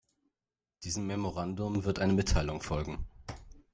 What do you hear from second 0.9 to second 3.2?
Memorandum wird eine Mitteilung folgen.